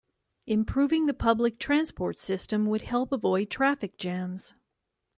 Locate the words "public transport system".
1.13-2.65